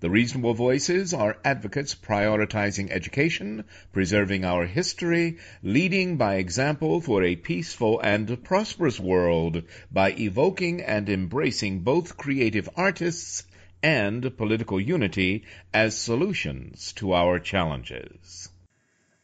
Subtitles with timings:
[0.00, 7.34] The reasonable voices are advocates prioritizing education, preserving our history, leading by example for a
[7.34, 13.42] peaceful and prosperous world by evoking and embracing both creative artists
[13.82, 15.42] and political unity
[15.74, 18.50] as solutions to our challenges.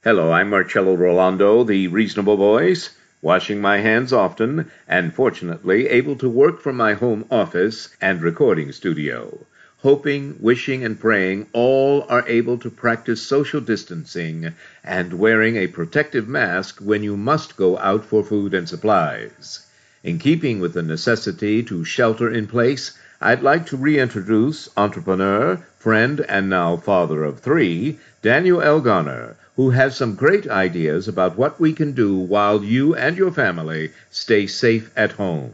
[0.02, 2.90] Hello, I'm Marcello Rollando, the reasonable voice
[3.22, 8.72] washing my hands often, and fortunately able to work from my home office and recording
[8.72, 9.46] studio
[9.84, 14.50] hoping, wishing, and praying all are able to practice social distancing
[14.82, 19.66] and wearing a protective mask when you must go out for food and supplies.
[20.02, 26.24] In keeping with the necessity to shelter in place, I'd like to reintroduce entrepreneur, friend,
[26.30, 28.80] and now father of three, Daniel L.
[28.80, 33.30] Garner, who has some great ideas about what we can do while you and your
[33.30, 35.52] family stay safe at home.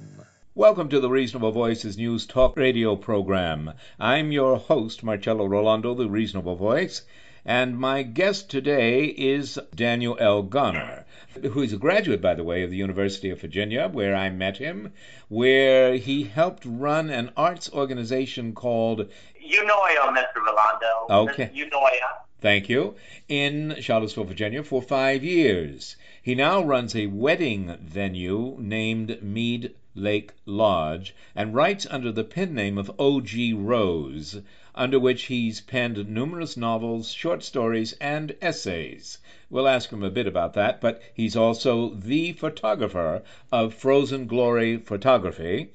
[0.60, 3.72] Welcome to the Reasonable Voices News Talk radio program.
[3.98, 7.00] I'm your host, Marcello Rollando, the Reasonable Voice,
[7.47, 10.43] and my guest today is Daniel L.
[10.43, 11.06] Garner,
[11.53, 14.59] who is a graduate, by the way, of the University of Virginia, where I met
[14.59, 14.93] him,
[15.28, 19.09] where he helped run an arts organization called
[19.42, 20.44] Unoya, Mr.
[20.47, 21.31] Rollando.
[21.31, 21.50] Okay.
[21.54, 22.21] Unoya.
[22.42, 22.97] Thank you.
[23.28, 25.97] In Charlottesville, Virginia, for five years.
[26.22, 32.55] He now runs a wedding venue named Mead Lake Lodge, and writes under the pen
[32.55, 33.53] name of O.G.
[33.55, 34.41] Rose,
[34.73, 39.19] under which he's penned numerous novels, short stories, and essays.
[39.51, 44.77] We'll ask him a bit about that, but he's also the photographer of Frozen Glory
[44.77, 45.71] Photography.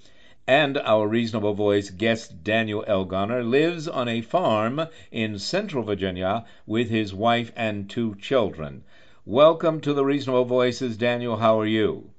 [0.47, 3.03] And our reasonable voice guest Daniel L.
[3.03, 8.85] Garner lives on a farm in central Virginia with his wife and two children.
[9.25, 11.35] Welcome to the Reasonable Voices, Daniel.
[11.35, 12.11] How are you?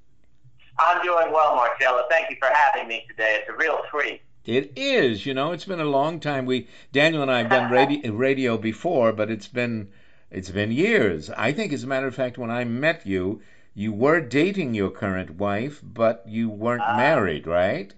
[0.78, 2.04] I'm doing well, Marcello.
[2.10, 3.38] Thank you for having me today.
[3.40, 4.20] It's a real treat.
[4.44, 5.26] It is.
[5.26, 6.46] You know, it's been a long time.
[6.46, 9.88] We Daniel and I have done radio, radio before, but it's been
[10.30, 11.30] it's been years.
[11.30, 13.42] I think, as a matter of fact, when I met you,
[13.74, 17.92] you were dating your current wife, but you weren't uh, married, right?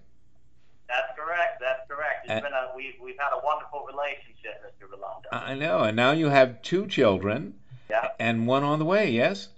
[0.89, 1.61] That's correct.
[1.61, 2.25] That's correct.
[2.25, 4.89] It's uh, been a we've we've had a wonderful relationship, Mr.
[4.89, 5.29] Rollando.
[5.33, 7.55] I know, and now you have two children.
[7.91, 8.09] Yeah.
[8.19, 9.11] And one on the way.
[9.11, 9.49] Yes.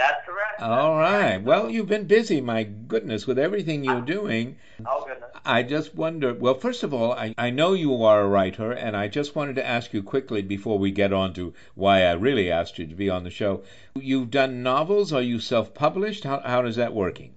[0.00, 0.62] That's correct.
[0.62, 1.36] All right.
[1.36, 4.00] Well, you've been busy, my goodness, with everything you're ah.
[4.00, 4.56] doing.
[4.86, 5.28] Oh, goodness.
[5.44, 6.32] I just wonder.
[6.32, 9.56] Well, first of all, I, I know you are a writer, and I just wanted
[9.56, 12.94] to ask you quickly before we get on to why I really asked you to
[12.94, 13.62] be on the show.
[13.94, 15.12] You've done novels.
[15.12, 16.24] Are you self published?
[16.24, 17.34] How, how is that working?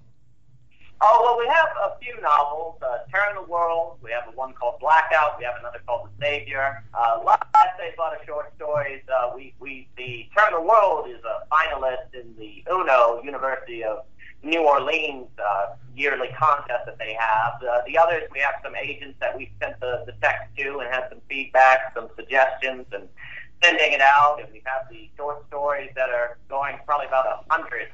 [1.05, 2.77] Oh, well, we have a few novels.
[2.81, 3.97] Uh, Turn the World.
[4.01, 5.37] We have one called Blackout.
[5.37, 6.81] We have another called The Savior.
[6.93, 9.01] Uh, a lot of essays, a lot of short stories.
[9.13, 14.05] Uh, we, we, the Turn the World is a finalist in the UNO, University of
[14.43, 17.61] New Orleans, uh, yearly contest that they have.
[17.61, 20.87] Uh, the others, we have some agents that we sent the, the text to and
[20.89, 23.09] had some feedback, some suggestions, and
[23.61, 24.39] sending it out.
[24.41, 27.89] And we have the short stories that are going probably about a hundred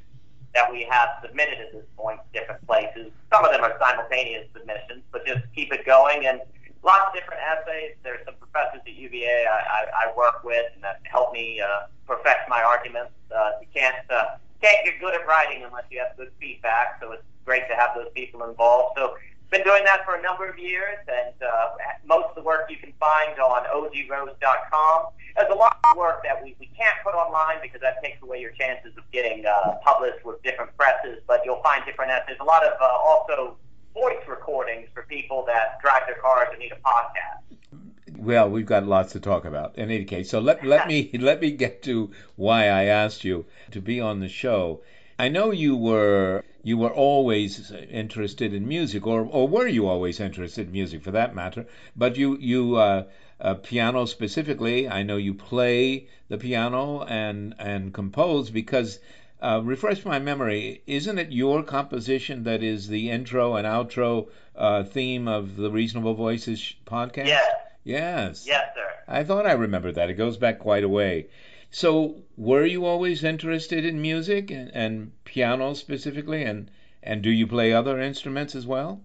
[0.53, 3.11] that we have submitted at this point to different places.
[3.31, 6.25] Some of them are simultaneous submissions, but just keep it going.
[6.25, 6.41] And
[6.83, 7.95] lots of different essays.
[8.03, 11.87] There's some professors at UVA I, I, I work with and that help me uh,
[12.07, 13.13] perfect my arguments.
[13.35, 16.97] Uh, you can't uh, can't get good at writing unless you have good feedback.
[17.01, 18.97] So it's great to have those people involved.
[18.97, 19.15] So
[19.49, 21.69] been doing that for a number of years, and uh,
[22.05, 25.05] most of the work you can find on ogrose.com.
[25.35, 28.41] There's a lot of work that we, we can't put online because that takes away
[28.41, 32.25] your chances of getting uh, published with different presses, but you'll find different essays.
[32.27, 33.57] There's a lot of uh, also
[33.93, 38.17] voice recordings for people that drive their cars and need a podcast.
[38.17, 39.77] Well, we've got lots to talk about.
[39.77, 43.45] In any case, so let let me let me get to why I asked you
[43.71, 44.81] to be on the show.
[45.17, 50.19] I know you were you were always interested in music, or or were you always
[50.19, 51.65] interested in music for that matter?
[51.95, 53.03] But you you uh,
[53.39, 54.87] uh, piano specifically.
[54.87, 58.99] I know you play the piano and and compose because.
[59.41, 60.81] Uh, refresh my memory.
[60.85, 66.13] Isn't it your composition that is the intro and outro uh, theme of the Reasonable
[66.13, 67.27] Voices podcast?
[67.27, 67.55] Yes.
[67.85, 68.45] Yes.
[68.45, 68.89] Yes, sir.
[69.07, 70.09] I thought I remembered that.
[70.09, 71.27] It goes back quite a way.
[71.71, 76.71] So, were you always interested in music and, and piano specifically, and
[77.03, 79.01] and do you play other instruments as well?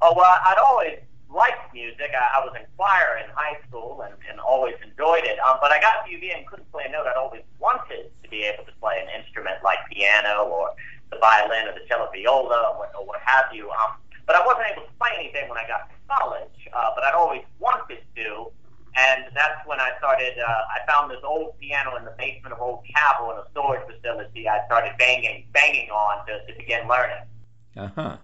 [0.00, 0.98] Oh well, I'd always
[1.28, 2.12] liked music.
[2.14, 5.38] I, I was in choir in high school and, and always enjoyed it.
[5.40, 7.06] Um, but I got to UV and couldn't play a note.
[7.06, 10.70] I'd always wanted to be able to play an instrument like piano or
[11.10, 13.70] the violin or the cello viola or what, or what have you.
[13.70, 16.68] Um, but I wasn't able to play anything when I got to college.
[16.72, 18.52] Uh, but I'd always wanted to.
[18.94, 20.38] And that's when I started.
[20.38, 23.86] Uh, I found this old piano in the basement of Old Cabell in a storage
[23.86, 24.48] facility.
[24.48, 27.24] I started banging, banging on to, to begin learning.
[27.76, 28.16] Uh huh.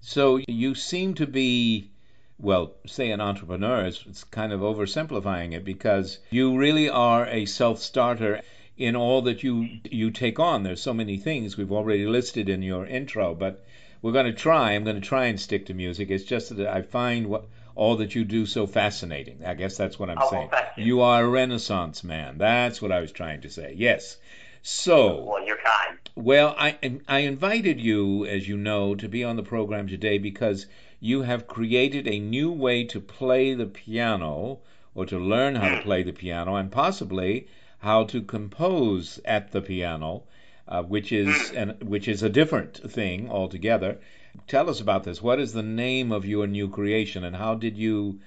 [0.00, 1.90] So you seem to be,
[2.38, 3.84] well, say an entrepreneur.
[3.84, 8.40] It's, it's kind of oversimplifying it because you really are a self-starter
[8.78, 10.62] in all that you you take on.
[10.62, 13.62] There's so many things we've already listed in your intro, but
[14.00, 14.72] we're going to try.
[14.72, 16.08] I'm going to try and stick to music.
[16.08, 17.44] It's just that I find what
[17.80, 19.38] all that you do so fascinating.
[19.46, 20.48] I guess that's what I'm Oh, saying.
[20.50, 20.84] thank you.
[20.84, 22.36] You are a renaissance man.
[22.36, 23.72] That's what I was trying to say.
[23.74, 24.18] Yes.
[24.62, 25.98] So, Well, you're kind.
[26.14, 26.76] well, I
[27.08, 30.66] I invited you, as you know, to be on the program today because
[31.00, 34.58] you have created a new way to play the piano
[34.94, 37.46] or to learn how to play the piano and possibly
[37.78, 40.24] how to compose at the piano,
[40.68, 43.98] uh, which is an, which is a different thing altogether.
[44.46, 45.22] Tell us about this.
[45.22, 48.20] What is the name of your new creation, and how did you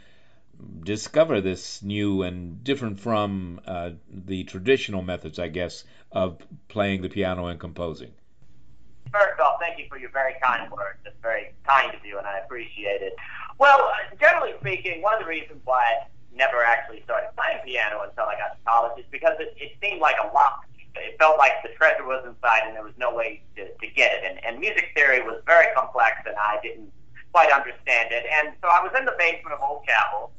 [0.84, 7.10] discover this new and different from uh, the traditional methods, I guess, of playing the
[7.10, 8.14] piano and composing?
[9.12, 11.00] First off, thank you for your very kind words.
[11.06, 13.14] It's very kind of you, and I appreciate it.
[13.60, 18.02] Well, uh, generally speaking, one of the reasons why I never actually started playing piano
[18.08, 20.66] until I got to college is because it, it seemed like a lot.
[20.95, 24.12] It felt like the treasure was inside, and there was no way to, to get
[24.13, 24.24] it.
[24.25, 26.92] And, and music theory was very complex, and I didn't
[27.31, 28.25] quite understand it.
[28.40, 30.31] And so I was in the basement of Old Cabell,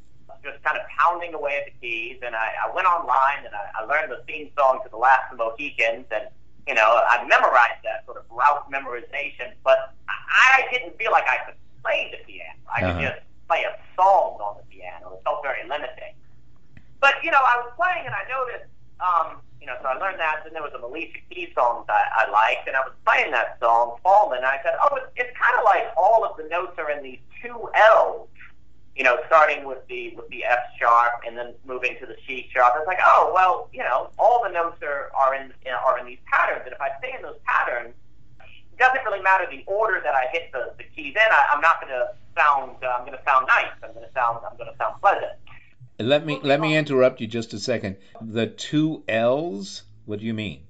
[0.44, 3.80] just kind of pounding away at the keys, and I, I went online and I,
[3.80, 6.28] I learned the theme song to The Last of the Mohicans, and
[6.68, 11.44] you know, I memorized that sort of route memorization, but I didn't feel like I
[11.44, 12.56] could play the piano.
[12.72, 13.10] I could Uh-huh.
[13.12, 15.12] just play a song on the piano.
[15.12, 16.14] It felt very limiting.
[17.00, 18.64] But, you know, I was playing and I noticed,
[19.00, 20.43] um, you know, so I learned that.
[20.44, 23.58] Then there was a Alicia Keys song that I liked, and I was playing that
[23.61, 26.79] song, Fallen, and I said, oh, it's, it's kind of like all of the notes
[26.79, 28.29] are in these two L's
[28.96, 32.49] you know, starting with the with the F sharp and then moving to the C
[32.52, 32.75] sharp.
[32.79, 36.23] It's like, oh well, you know, all the notes are are in are in these
[36.26, 37.94] patterns, and if I stay in those patterns,
[38.41, 41.31] it doesn't really matter the order that I hit the, the keys in.
[41.31, 42.76] I, I'm not going to sound.
[42.82, 43.75] Uh, I'm going to sound nice.
[43.82, 44.38] I'm going to sound.
[44.49, 45.32] I'm going to sound pleasant.
[45.99, 47.96] Let me let me interrupt you just a second.
[48.20, 49.82] The two L's.
[50.06, 50.67] What do you mean?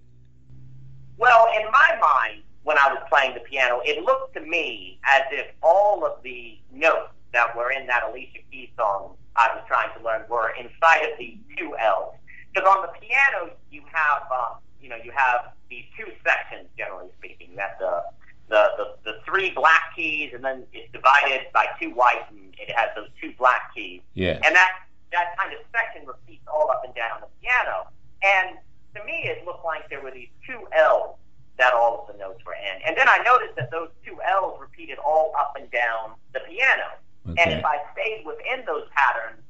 [1.17, 5.23] Well, in my mind, when I was playing the piano, it looked to me as
[5.33, 9.91] if all of the notes that were in that Alicia Keys song I was trying
[9.99, 12.15] to learn were inside of the two L's.
[12.53, 17.09] Because on the piano, you have, um, you know, you have these two sections, generally
[17.19, 17.57] speaking.
[17.57, 18.03] That the,
[18.49, 22.71] the the the three black keys, and then it's divided by two white, and it
[22.77, 24.03] has those two black keys.
[24.15, 24.39] Yeah.
[24.45, 24.71] And that
[25.15, 27.87] that kind of section repeats all up and down the piano.
[28.27, 28.59] And
[28.99, 31.15] to me, it looked like there were these two L's
[31.57, 32.83] that all of the notes were in.
[32.83, 36.99] And then I noticed that those two L's repeated all up and down the piano.
[37.25, 39.41] And if I stayed within those patterns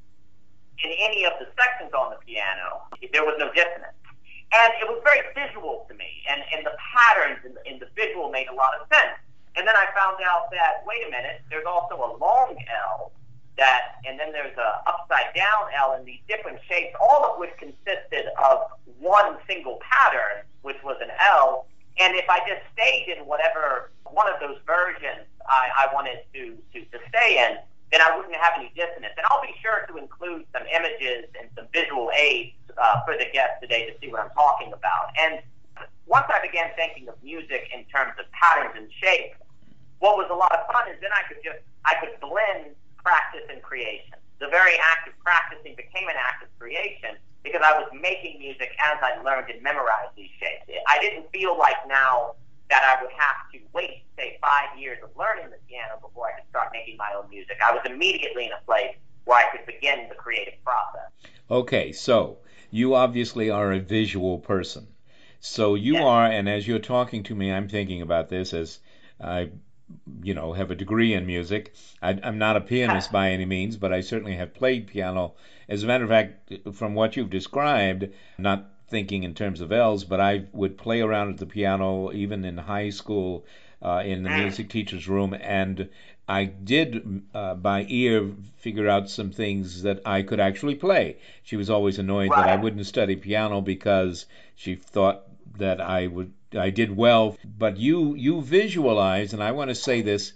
[0.85, 3.97] in any of the sections on the piano, there was no dissonance.
[4.53, 6.23] And it was very visual to me.
[6.29, 9.17] And, and the patterns in the, in the visual made a lot of sense.
[9.57, 13.11] And then I found out that, wait a minute, there's also a long L
[13.57, 17.51] that, and then there's a upside down L in these different shapes, all of which
[17.59, 18.67] consisted of
[18.99, 21.67] one single pattern, which was an L.
[22.01, 26.57] And if I just stayed in whatever one of those versions I, I wanted to,
[26.73, 27.59] to, to stay in,
[27.93, 29.15] then I wouldn't have any dissonance.
[29.17, 33.27] And I'll be sure to include some images and some visual aids uh, for the
[33.33, 35.15] guests today to see what I'm talking about.
[35.21, 35.39] And
[36.07, 39.39] once I began thinking of music in terms of patterns and shapes,
[40.01, 43.45] what was a lot of fun is then I could just I could blend practice
[43.53, 44.19] and creation.
[44.41, 48.73] The very act of practicing became an act of creation because I was making music
[48.81, 50.65] as I learned and memorized these shapes.
[50.89, 52.35] I didn't feel like now
[52.71, 56.41] that I would have to wait, say, five years of learning the piano before I
[56.41, 57.59] could start making my own music.
[57.65, 58.97] I was immediately in a place
[59.27, 61.13] where I could begin the creative process.
[61.51, 62.39] Okay, so
[62.71, 64.89] you obviously are a visual person.
[65.41, 66.05] So you Yes.
[66.05, 68.81] are, and as you're talking to me, I'm thinking about this as
[69.21, 69.51] I,
[70.23, 71.75] you know, have a degree in music.
[72.03, 75.35] I, I'm not a pianist by any means, but I certainly have played piano.
[75.69, 78.09] As a matter of fact, from what you've described,
[78.39, 82.45] not thinking in terms of L's, but I would play around at the piano even
[82.45, 83.45] in high school
[83.83, 85.89] uh, in the music teacher's room, and
[86.29, 91.19] I did uh, by ear figure out some things that I could actually play.
[91.43, 94.25] She was always annoyed that I wouldn't study piano because
[94.57, 95.27] she thought
[95.59, 97.37] that I would I did well.
[97.45, 100.33] But you you visualize, and I want to say this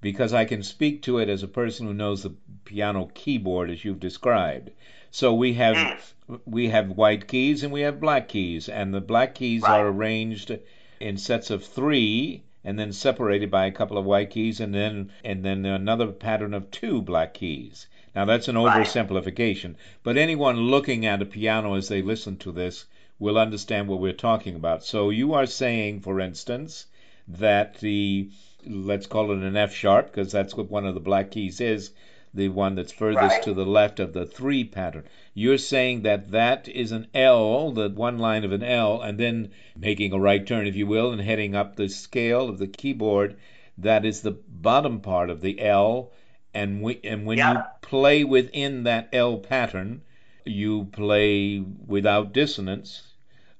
[0.00, 2.34] because I can speak to it as a person who knows the
[2.64, 4.70] piano keyboard as you've described.
[5.10, 6.40] So we have mm.
[6.46, 9.80] we have white keys and we have black keys, and the black keys Right.
[9.80, 10.56] are arranged
[11.00, 15.10] in sets of three and then separated by a couple of white keys and then
[15.24, 17.86] and then another pattern of two black keys.
[18.14, 18.84] Now that's an Right.
[18.84, 22.84] oversimplification, but anyone looking at a piano as they listen to this
[23.18, 24.84] will understand what we're talking about.
[24.84, 26.86] So you are saying, for instance,
[27.26, 28.30] that the
[28.66, 31.90] let's call it an F sharp because that's what one of the black keys is,
[32.34, 33.42] the one that's furthest Right.
[33.44, 35.04] to the left of the three pattern.
[35.34, 39.50] You're saying that that is an L, the one line of an L, and then
[39.76, 43.36] making a right turn, if you will, and heading up the scale of the keyboard.
[43.78, 46.12] That is the bottom part of the L,
[46.52, 50.02] and we, and when you play within that L pattern,
[50.50, 53.02] you play without dissonance.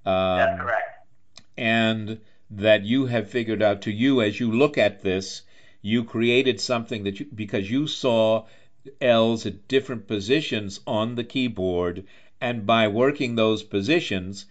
[0.04, 1.08] Um, That's correct.
[1.56, 5.42] and that you have figured out to you as you look at this,
[5.82, 8.46] you created something that you because you saw
[9.00, 12.04] L's at different positions on the keyboard,
[12.40, 14.46] and by working those positions,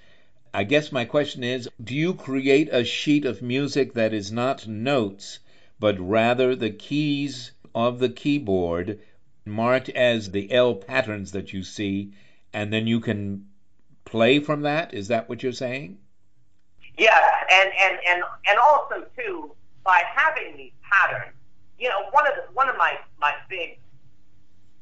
[0.53, 4.67] I guess my question is do you create a sheet of music that is not
[4.67, 5.39] notes,
[5.79, 8.99] but rather the keys of the keyboard
[9.45, 12.11] marked as the L patterns that you see,
[12.53, 13.47] and then you can
[14.05, 14.93] play from that?
[14.93, 15.97] Is that what you're saying?
[16.97, 19.51] Yes, and, and, and, and also too,
[19.83, 21.35] by having these patterns,
[21.77, 23.79] you know, one of the, one of my, my big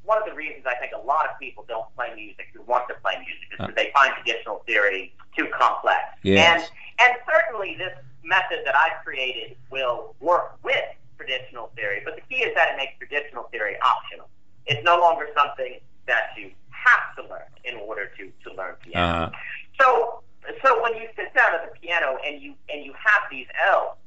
[0.05, 2.87] one of the reasons I think a lot of people don't play music who want
[2.89, 5.99] to play music is because they find traditional theory too complex.
[6.23, 6.69] Yes.
[6.99, 7.93] And and certainly this
[8.23, 10.85] method that I've created will work with
[11.17, 14.29] traditional theory, but the key is that it makes traditional theory optional.
[14.65, 16.51] It's no longer something that you
[16.85, 19.25] have to learn in order to, to learn piano.
[19.25, 19.31] Uh,
[19.79, 20.21] So,
[20.63, 23.97] so when you sit down at the piano and you and you have these L's,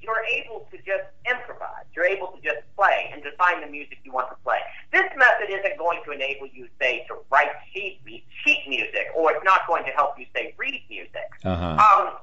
[0.00, 1.84] you're able to just improvise.
[1.94, 4.60] You're able to just play and define the music you want to play.
[4.92, 7.98] This method isn't going to enable you, say, to write sheet
[8.44, 11.28] sheet music, or it's not going to help you, say, read music.
[11.44, 11.64] uh-huh.
[11.84, 12.14] Um,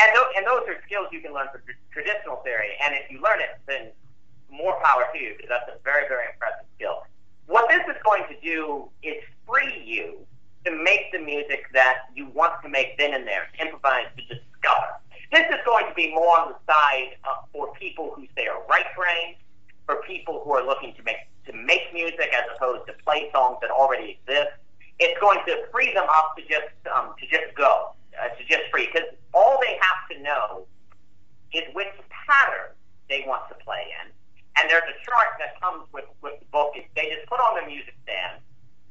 [0.00, 2.70] and, th- and those are skills you can learn from tr- traditional theory.
[2.82, 3.90] And if you learn it, then
[4.50, 7.04] more power to you because that's a very, very impressive skill.
[7.50, 10.24] What this is going to do is free you
[10.64, 14.90] to make the music that you want to make then and there, improvise, to discover.
[15.32, 18.62] This is going to be more on the side uh, for people who say are
[18.70, 19.34] right brained,
[19.84, 21.16] for people who are looking to make
[21.46, 24.54] to make music as opposed to play songs that already exist.
[25.00, 28.70] It's going to free them up to just um, to just go, uh, to just
[28.70, 30.66] free, because all they have to know
[31.52, 31.88] is which
[32.28, 32.70] pattern
[33.08, 34.12] they want to play in.
[34.60, 36.74] And there's a chart that comes with, with the book.
[36.76, 38.40] They just put on their music stand.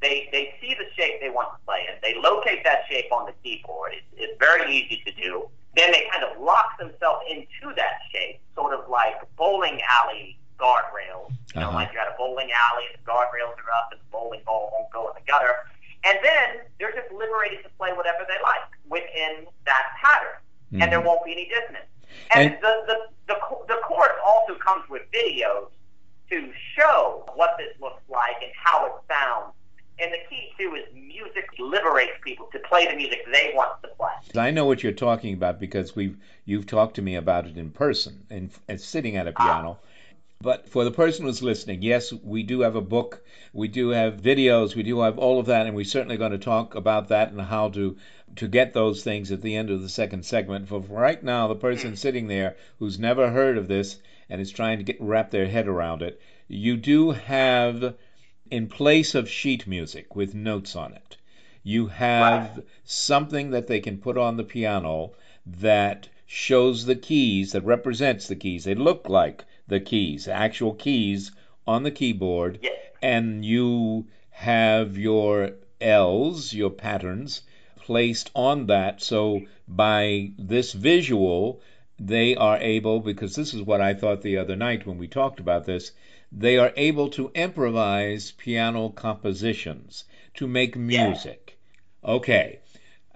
[0.02, 1.94] They, they see the shape they want to play in.
[2.02, 3.94] They locate that shape on the keyboard.
[3.94, 5.48] It's, it's very easy to do.
[5.76, 11.30] Then they kind of lock themselves into that shape, sort of like bowling alley guardrails.
[11.54, 11.76] You know, Uh-huh.
[11.86, 14.72] like you're at a bowling alley and the guardrails are up and the bowling ball
[14.74, 15.54] won't go in the gutter.
[16.06, 20.40] And then they're just liberated to play whatever they like within that pattern.
[20.82, 21.90] And there won't be any dissonance.
[22.34, 22.96] And, And- the, the,
[23.28, 25.70] the, the course also comes with videos
[26.30, 29.54] to show what this looks like and how it sounds.
[30.01, 33.89] And the key, too, is music liberates people to play the music they want to
[33.89, 34.12] play.
[34.42, 37.70] I know what you're talking about because we've you've talked to me about it in
[37.70, 39.44] person and, and sitting at a ah.
[39.44, 39.78] piano.
[40.41, 44.22] But for the person who's listening, yes, we do have a book, we do have
[44.22, 47.34] videos, we do have all of that, and we're certainly going to talk about that
[47.34, 47.98] and how to
[48.38, 50.69] to get those things at the end of the second segment.
[50.69, 51.98] For right now, the person mm.
[51.98, 55.67] sitting there who's never heard of this and is trying to get wrap their head
[55.67, 57.96] around it, you do have
[58.50, 61.17] in place of sheet music with notes on it,
[61.63, 65.12] you have something that they can put on the piano
[65.46, 68.63] that shows the keys, that represents the keys.
[68.63, 71.32] They look like the keys, actual keys
[71.66, 72.76] on the keyboard, Yes.
[73.02, 77.42] and you have your L's, your patterns,
[77.78, 79.02] placed on that.
[79.02, 81.62] So by this visual,
[81.98, 85.40] they are able, because this is what I thought the other night when we talked
[85.40, 85.92] about this,
[86.32, 90.04] they are able to improvise piano compositions
[90.36, 91.58] to make music.
[92.04, 92.59] Okay.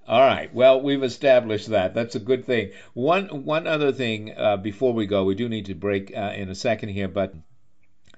[0.06, 0.54] All right.
[0.54, 1.94] Well, we've established that.
[1.94, 2.72] That's a good thing.
[2.94, 6.50] One one other thing uh, before we go, we do need to break uh, in
[6.50, 7.08] a second here.
[7.08, 7.34] But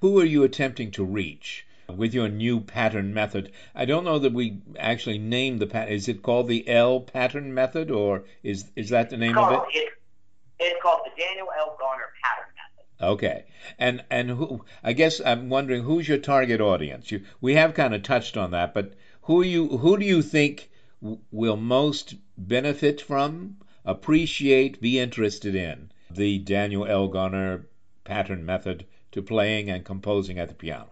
[0.00, 3.52] who are you attempting to reach with your new pattern method?
[3.72, 5.94] I don't know that we actually named the pattern.
[5.94, 9.68] Is it called the L pattern method, or is is that the name called, of
[9.72, 9.78] it?
[9.78, 9.88] it,
[10.58, 11.76] it's called the Daniel L.
[11.78, 13.12] Garner Pattern Method.
[13.12, 13.44] Okay,
[13.78, 14.64] and and who?
[14.82, 17.12] I guess I'm wondering who's your target audience.
[17.12, 20.68] You, we have kind of touched on that, but who you who do you think
[21.30, 27.08] will most benefit from, appreciate, be interested in the Daniel L.
[28.04, 30.90] Pattern method to playing and composing at the piano?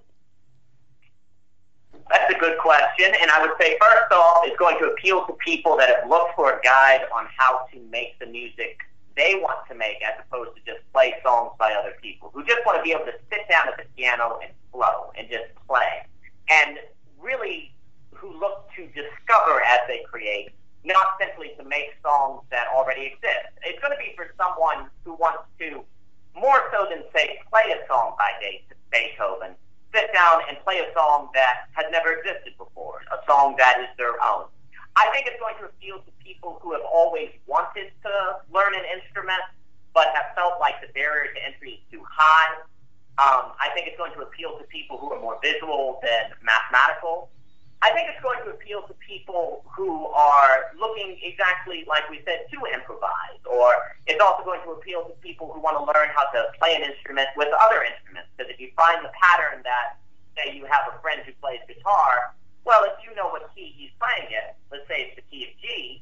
[2.11, 5.33] That's a good question, and I would say first off, it's going to appeal to
[5.35, 8.79] people that have looked for a guide on how to make the music
[9.17, 12.65] they want to make, as opposed to just play songs by other people who just
[12.67, 16.07] want to be able to sit down at the piano and flow and just play,
[16.51, 16.79] and
[17.21, 17.74] really
[18.15, 20.51] who look to discover as they create,
[20.85, 23.53] not simply to make songs that already exist.
[23.63, 25.85] It's going to be for someone who wants to
[26.35, 28.31] more so than say play a song by
[28.91, 29.55] Beethoven
[29.95, 33.89] sit down and play a song that has never existed before, a song that is
[33.97, 34.51] their own.
[34.97, 38.13] I think it's going to appeal to people who have always wanted to
[38.51, 39.43] learn an instrument,
[39.95, 42.59] but have felt like the barrier to entry is too high.
[43.19, 47.31] Um, I think it's going to appeal to people who are more visual than mathematical.
[47.85, 52.49] I think it's going to appeal to people who are looking exactly like we said
[52.49, 53.77] to improvise, or
[54.09, 56.81] it's also going to appeal to people who want to learn how to play an
[56.81, 58.33] instrument with other instruments.
[58.33, 60.01] Because if you find the pattern that,
[60.33, 62.33] say, you have a friend who plays guitar,
[62.65, 65.53] well, if you know what key he's playing it, let's say it's the key of
[65.61, 66.01] G,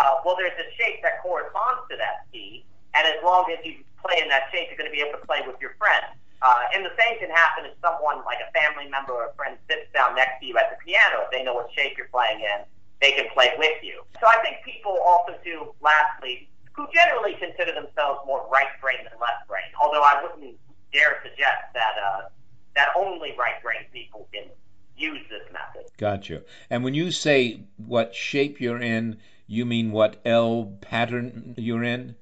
[0.00, 2.64] uh, well, there's a shape that corresponds to that key,
[2.96, 5.26] and as long as you play in that shape, you're going to be able to
[5.28, 6.16] play with your friend.
[6.42, 9.58] Uh, and the same can happen if someone, like a family member or a friend,
[9.68, 11.24] sits down next to you at the piano.
[11.24, 12.64] If they know what shape you're playing in,
[13.00, 14.02] they can play with you.
[14.20, 19.18] So I think people also do, lastly, who generally consider themselves more right brain than
[19.20, 19.68] left brain.
[19.80, 20.56] Although I wouldn't
[20.92, 22.28] dare suggest that uh,
[22.74, 24.44] that only right brain people can
[24.96, 25.90] use this method.
[25.98, 26.42] Gotcha.
[26.68, 32.14] And when you say what shape you're in, you mean what L pattern you're in?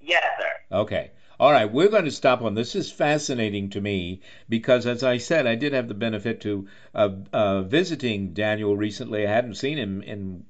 [0.00, 0.76] Yes, sir.
[0.76, 1.10] Okay.
[1.42, 2.76] All right, we're going to stop on this.
[2.76, 7.08] is fascinating to me because, as I said, I did have the benefit to uh,
[7.32, 9.26] uh, visiting Daniel recently.
[9.26, 10.44] I hadn't seen him in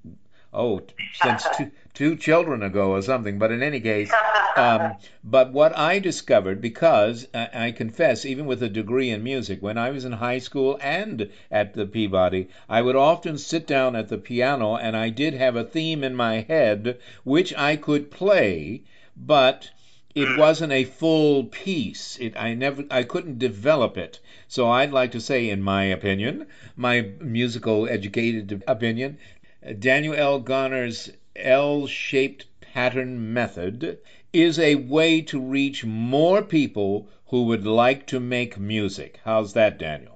[0.52, 0.83] oh
[1.14, 3.38] since two, two children ago or something.
[3.38, 4.12] But in any case,
[4.55, 9.62] um, but what I discovered because I, I confess, even with a degree in music,
[9.62, 13.96] when I was in high school and at the Peabody, I would often sit down
[13.96, 18.11] at the piano, and I did have a theme in my head which I could
[18.11, 18.83] play,
[19.16, 19.70] but
[20.14, 20.37] it hmm.
[20.38, 22.18] wasn't a full piece.
[22.20, 24.20] It, I never, I couldn't develop it.
[24.48, 26.46] So I'd like to say, in my opinion,
[26.77, 29.18] my musical educated opinion,
[29.79, 30.40] Daniel L.
[30.40, 33.98] Garner's L-shaped pattern method
[34.33, 39.20] is a way to reach more people who would like to make music.
[39.25, 40.12] How's that, Daniel?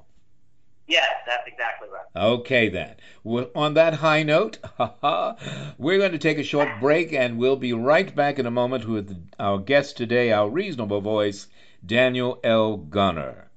[0.86, 2.24] Yes, that's exactly right.
[2.24, 2.94] Okay, then.
[3.24, 4.58] Well, on that high note,
[5.78, 8.88] we're going to take a short break and we'll be right back in a moment
[8.88, 11.48] with our guest today, our reasonable voice,
[11.84, 12.76] Daniel L.
[12.76, 13.50] Garner.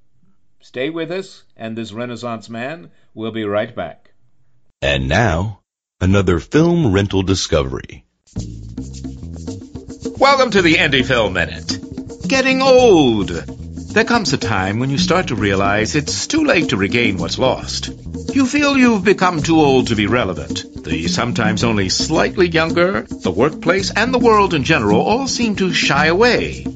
[0.62, 4.12] Stay with us, and this Renaissance man We'll be right back.
[4.82, 5.62] And now,
[6.00, 8.06] another film rental discovery.
[10.18, 11.80] Welcome to the Indie Film Minute.
[12.28, 13.59] Getting old.
[13.92, 17.40] There comes a time when you start to realize it's too late to regain what's
[17.40, 17.90] lost.
[18.34, 20.84] You feel you've become too old to be relevant.
[20.84, 25.74] The sometimes only slightly younger, the workplace, and the world in general all seem to
[25.74, 26.68] shy away.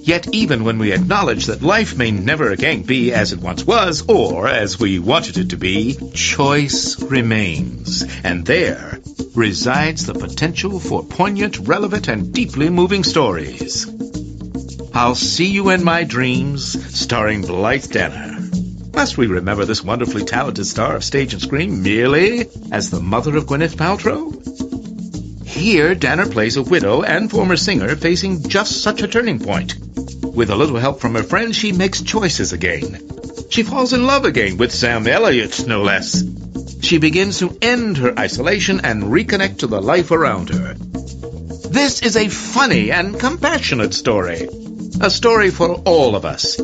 [0.00, 4.02] Yet even when we acknowledge that life may never again be as it once was,
[4.08, 8.02] or as we wanted it to be, choice remains.
[8.24, 8.98] And there
[9.36, 13.86] resides the potential for poignant, relevant, and deeply moving stories.
[14.96, 18.38] I'll See You in My Dreams, starring Blythe Danner.
[18.94, 23.36] Must we remember this wonderfully talented star of stage and screen merely as the mother
[23.36, 24.32] of Gwyneth Paltrow?
[25.46, 29.76] Here, Danner plays a widow and former singer facing just such a turning point.
[30.22, 32.98] With a little help from her friends, she makes choices again.
[33.50, 36.24] She falls in love again with Sam Elliott, no less.
[36.80, 40.72] She begins to end her isolation and reconnect to the life around her.
[40.72, 44.48] This is a funny and compassionate story.
[44.98, 46.58] A story for all of us.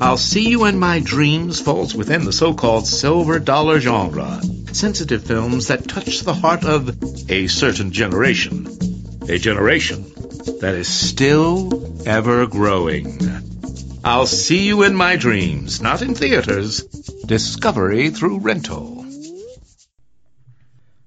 [0.00, 4.40] I'll See You in My Dreams falls within the so-called silver dollar genre.
[4.72, 8.66] Sensitive films that touch the heart of a certain generation.
[9.28, 10.02] A generation
[10.60, 13.20] that is still ever growing.
[14.04, 16.82] I'll see you in my dreams, not in theaters.
[17.24, 19.05] Discovery through rental.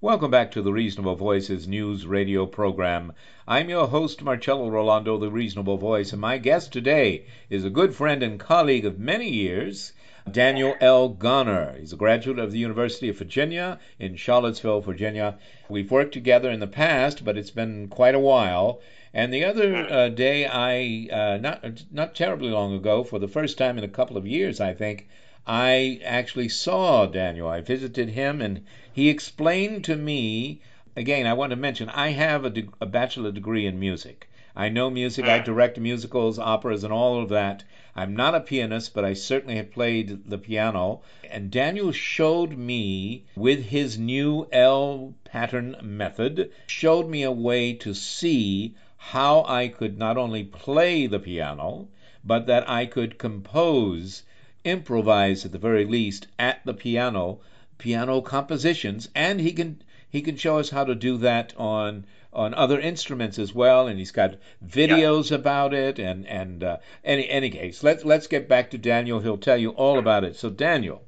[0.09, 3.13] Welcome back to the Reasonable Voices news radio program.
[3.47, 7.93] I'm your host, Marcello Rollando, the Reasonable Voice, and my guest today is a good
[7.93, 9.93] friend and colleague of many years,
[10.31, 11.09] Daniel L.
[11.09, 11.75] Garner.
[11.79, 15.37] He's a graduate of the University of Virginia in Charlottesville, Virginia.
[15.69, 18.81] We've worked together in the past, but it's been quite a while.
[19.13, 23.59] And the other uh, day, I uh, not not terribly long ago, for the first
[23.59, 25.07] time in a couple of years, I think,
[25.45, 27.47] I actually saw Daniel.
[27.47, 28.65] I visited him, and
[28.99, 30.59] he explained to me.
[30.93, 34.29] Again, I want to mention I have a, de- a bachelor degree in music.
[34.57, 35.23] I know music.
[35.23, 35.45] I hmm.
[35.45, 37.63] direct musicals, operas, and all of that.
[37.95, 41.01] I'm not a pianist, but I certainly have played the piano.
[41.31, 47.93] And Daniel showed me, with his new L pattern method, showed me a way to
[47.93, 51.87] see how I could not only play the piano,
[52.25, 54.23] but that I could compose,
[54.65, 57.39] improvise at the very least, at the piano,
[57.79, 59.09] piano compositions.
[59.15, 63.39] And he can he can show us how to do that on on other instruments
[63.39, 65.37] as well, and he's got videos yeah.
[65.37, 65.97] about it.
[65.97, 69.19] And and uh, any any case, let's let's get back to Daniel.
[69.19, 70.35] He'll tell you all about it.
[70.35, 71.01] So Daniel.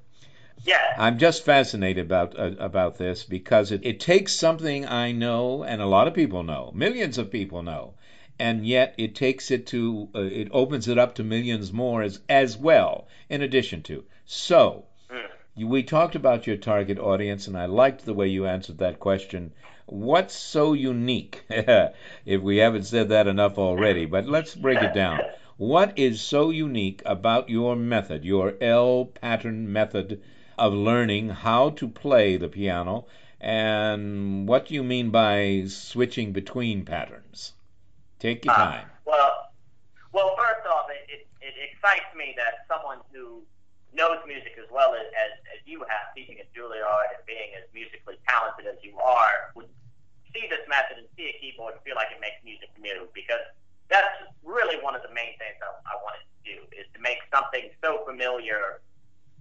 [0.64, 0.96] Yeah.
[0.98, 5.82] I'm just fascinated about uh, about this because it, it takes something I know and
[5.82, 7.96] a lot of people know, millions of people know,
[8.38, 12.20] and yet it takes it to uh, it opens it up to millions more as
[12.30, 14.04] as well in addition to.
[14.26, 14.86] So,
[15.58, 19.52] we talked about your target audience and I liked the way you answered that question
[19.86, 21.44] What's so unique?
[21.50, 25.20] if we haven't said that enough already, but let's break it down.
[25.58, 30.22] What is so unique about your method, your L pattern method
[30.58, 33.06] of learning how to play the piano?
[33.42, 37.54] And what do you mean by switching between patterns?
[38.20, 38.86] Take your uh, time.
[38.86, 39.52] Uh, well,
[40.14, 43.42] well, first off, it, it, it excites me that someone who
[43.94, 47.68] knows music as well as, as, as you have, teaching at Juilliard and being as
[47.76, 49.68] musically talented as you are, would
[50.32, 53.44] see this method and see a keyboard and feel like it makes music new because
[53.92, 57.20] that's really one of the main things I, I wanted to do is to make
[57.28, 58.80] something so familiar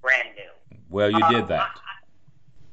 [0.03, 0.51] brand new.
[0.91, 1.71] Well, you um, did that.
[1.79, 2.00] I,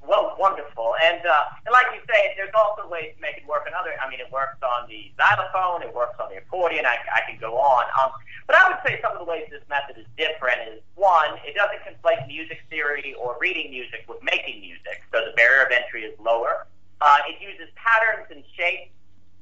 [0.06, 0.96] well, wonderful.
[1.04, 3.92] And, uh, and like you say, there's also ways to make it work on other.
[4.00, 6.86] I mean, it works on the xylophone, it works on the accordion.
[6.86, 7.86] I, I can go on.
[8.00, 8.12] Um,
[8.48, 11.56] but I would say some of the ways this method is different is one, it
[11.56, 16.04] doesn't conflate music theory or reading music with making music, so the barrier of entry
[16.04, 16.66] is lower.
[17.02, 18.90] Uh, it uses patterns and shapes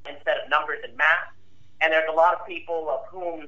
[0.08, 1.32] instead of numbers and math.
[1.80, 3.46] And there's a lot of people of whom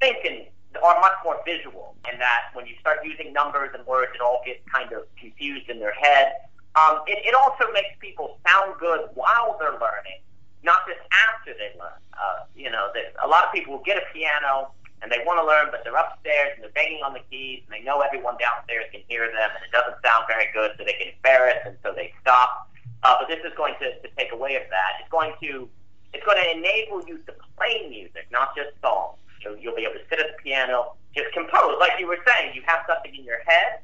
[0.00, 0.46] thinking
[0.78, 4.40] are much more visual, and that when you start using numbers and words, it all
[4.46, 6.32] gets kind of confused in their head.
[6.76, 10.22] Um, it, it also makes people sound good while they're learning,
[10.62, 11.98] not just after they learn.
[12.14, 12.88] Uh, you know,
[13.24, 14.70] a lot of people will get a piano
[15.02, 17.72] and they want to learn, but they're upstairs and they're banging on the keys, and
[17.72, 20.92] they know everyone downstairs can hear them, and it doesn't sound very good, so they
[20.92, 22.68] get embarrassed, and so they stop.
[23.02, 25.00] Uh, but this is going to, to take away of that.
[25.00, 25.68] It's going to
[26.12, 29.16] it's going to enable you to play music, not just songs.
[29.42, 32.54] So you'll be able to sit at the piano, just compose, like you were saying.
[32.54, 33.80] You have something in your head,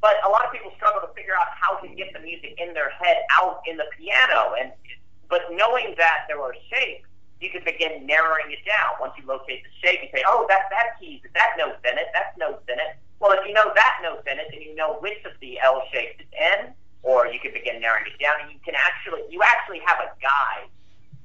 [0.00, 2.74] but a lot of people struggle to figure out how to get the music in
[2.74, 4.54] their head out in the piano.
[4.58, 4.72] And
[5.28, 7.08] but knowing that there are shapes,
[7.40, 9.00] you can begin narrowing it down.
[9.00, 12.08] Once you locate the shape, you say, "Oh, that that key, that note's in it,
[12.14, 14.98] that note's in it." Well, if you know that note's in it, then you know
[14.98, 18.34] which of the L shapes it's in, or you can begin narrowing it down.
[18.42, 20.68] And you can actually, you actually have a guide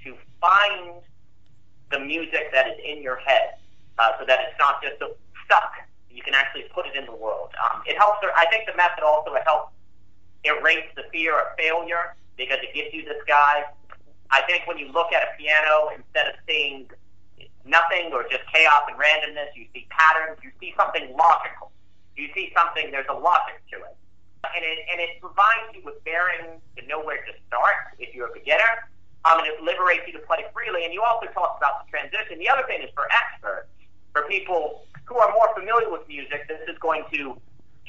[0.03, 1.01] to find
[1.91, 3.56] the music that is in your head,
[4.00, 4.97] uh, so that it's not just
[5.45, 5.71] stuck.
[6.10, 7.50] You can actually put it in the world.
[7.63, 8.19] Um, it helps.
[8.36, 9.73] I think the method also helps
[10.43, 13.65] erase the fear of failure because it gives you this guide.
[14.32, 16.89] I think when you look at a piano, instead of seeing
[17.65, 20.39] nothing or just chaos and randomness, you see patterns.
[20.43, 21.71] You see something logical.
[22.15, 22.91] You see something.
[22.91, 23.97] There's a logic to it
[24.56, 28.28] and it, and it provides you with bearings to know where to start if you're
[28.28, 28.89] a beginner.
[29.28, 30.86] Um, and it liberates you to play freely.
[30.86, 32.40] And you also talked about the transition.
[32.40, 33.68] The other thing is for experts,
[34.13, 37.36] for people who are more familiar with music, this is going to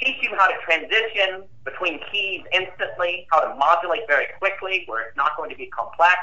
[0.01, 5.17] teach you how to transition between keys instantly, how to modulate very quickly, where it's
[5.17, 6.19] not going to be complex.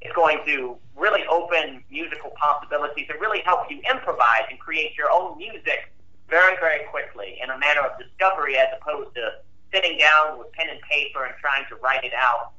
[0.00, 5.10] It's going to really open musical possibilities and really help you improvise and create your
[5.10, 5.92] own music
[6.28, 9.40] very, very quickly in a manner of discovery as opposed to
[9.72, 12.52] sitting down with pen and paper and trying to write it out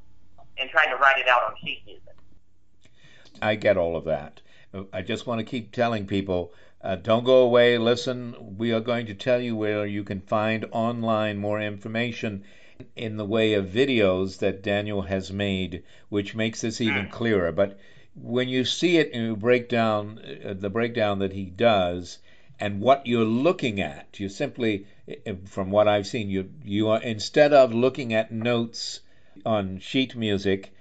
[0.59, 2.03] and trying to write it out on sheet music.
[3.41, 4.41] I get all of that.
[4.93, 8.57] I just want to keep telling people uh, don't go away, listen.
[8.57, 12.43] We are going to tell you where you can find online more information
[12.95, 17.11] in the way of videos that Daniel has made, which makes this even mm.
[17.11, 17.51] clearer.
[17.51, 17.77] But
[18.15, 22.19] when you see it and you break down uh, the breakdown that he does,
[22.59, 24.19] and what you're looking at.
[24.19, 28.99] You simply, eh, from what I've seen, you you are instead of looking at notes
[29.45, 30.71] on sheet music,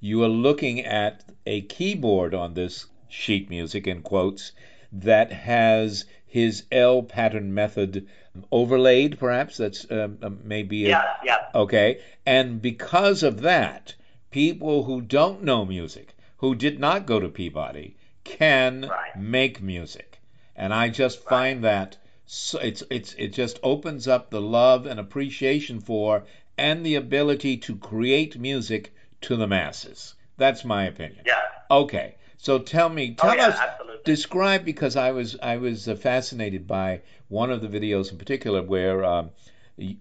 [0.00, 4.52] you are looking at a keyboard on this sheet music in quotes
[4.92, 8.06] that has his L pattern method
[8.52, 11.46] overlaid, perhaps that's um, um, maybe yeah, yeah.
[11.54, 13.94] Okay, and because of that,
[14.30, 19.16] people who don't know music, who did not go to Peabody, can right.
[19.16, 20.20] make music,
[20.54, 21.28] and I just right.
[21.28, 21.96] find that
[22.26, 26.24] so it's it's it just opens up the love and appreciation for
[26.58, 28.92] and the ability to create music
[29.22, 30.14] to the masses.
[30.36, 31.22] That's my opinion.
[31.26, 31.40] Yeah.
[31.70, 32.16] Okay.
[32.36, 34.02] So tell me, tell oh, yeah, us, absolutely.
[34.04, 38.62] describe because I was I was uh, fascinated by one of the videos in particular
[38.62, 39.30] where um,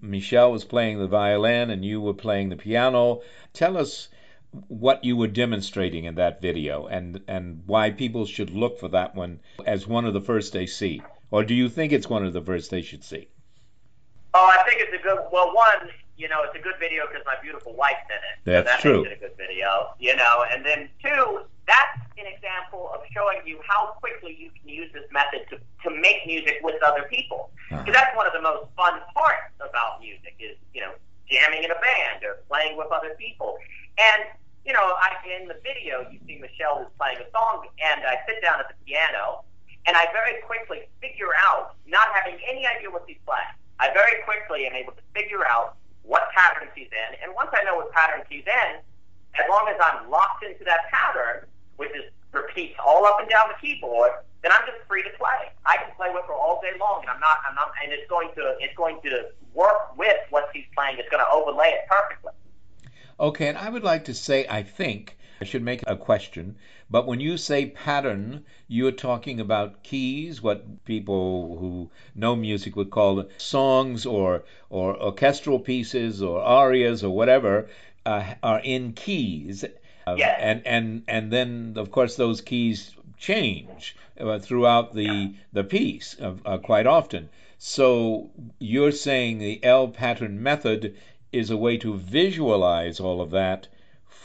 [0.01, 3.21] Michelle was playing the violin and you were playing the piano.
[3.53, 4.09] Tell us
[4.67, 9.15] what you were demonstrating in that video and and why people should look for that
[9.15, 12.33] one as one of the first they see, or do you think it's one of
[12.33, 13.27] the first they should see?
[14.33, 15.19] Oh, I think it's a good.
[15.31, 18.35] Well, one, you know, it's a good video because my beautiful wife's in it.
[18.43, 19.01] That's so that true.
[19.03, 20.45] Makes it a good video, you know.
[20.49, 25.05] And then two, that's an example of showing you how quickly you can use this
[25.13, 27.53] method to, to make music with other people.
[27.69, 27.93] Because uh-huh.
[27.93, 30.91] that's one of the most fun parts about music is, you know,
[31.29, 33.57] jamming in a band or playing with other people.
[34.01, 34.25] And,
[34.65, 38.17] you know, I, in the video, you see Michelle is playing a song, and I
[38.25, 39.45] sit down at the piano,
[39.85, 44.23] and I very quickly figure out, not having any idea what she's playing, I very
[44.23, 47.09] quickly am able to figure out what pattern she's in.
[47.21, 48.71] And once I know what pattern she's in,
[49.35, 53.47] as long as I'm locked into that pattern, which is repeats all up and down
[53.49, 55.51] the keyboard, then I'm just free to play.
[55.65, 58.09] I can play with her all day long, and I'm not, I'm not, and it's
[58.09, 60.97] going to, it's going to work with what she's playing.
[60.99, 62.31] It's going to overlay it perfectly.
[63.19, 66.57] Okay, and I would like to say, I think I should make a question,
[66.89, 72.89] but when you say pattern, you're talking about keys, what people who know music would
[72.89, 77.67] call songs or or orchestral pieces or arias or whatever
[78.05, 79.65] uh, are in keys.
[80.05, 80.39] Uh, yes.
[80.41, 85.27] And and and then of course those keys change uh, throughout the yeah.
[85.51, 87.29] the piece uh, quite often.
[87.57, 90.95] So you're saying the L pattern method
[91.33, 93.67] is a way to visualize all of that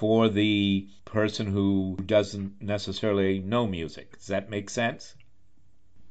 [0.03, 4.19] for the person who doesn't necessarily know music.
[4.19, 5.15] Does that make sense?